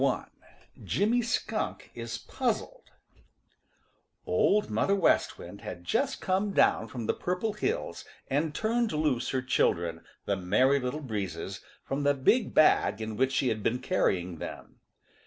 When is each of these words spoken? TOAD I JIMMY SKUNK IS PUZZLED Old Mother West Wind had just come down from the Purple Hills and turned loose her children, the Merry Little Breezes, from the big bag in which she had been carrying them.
TOAD 0.01 0.19
I 0.41 0.55
JIMMY 0.83 1.21
SKUNK 1.21 1.91
IS 1.93 2.17
PUZZLED 2.27 2.89
Old 4.25 4.71
Mother 4.71 4.95
West 4.95 5.37
Wind 5.37 5.61
had 5.61 5.83
just 5.83 6.19
come 6.19 6.53
down 6.53 6.87
from 6.87 7.05
the 7.05 7.13
Purple 7.13 7.53
Hills 7.53 8.03
and 8.27 8.55
turned 8.55 8.91
loose 8.93 9.29
her 9.29 9.43
children, 9.43 10.01
the 10.25 10.35
Merry 10.35 10.79
Little 10.79 11.01
Breezes, 11.01 11.59
from 11.83 12.01
the 12.01 12.15
big 12.15 12.51
bag 12.55 12.99
in 12.99 13.15
which 13.15 13.31
she 13.33 13.49
had 13.49 13.61
been 13.61 13.77
carrying 13.77 14.39
them. 14.39 14.79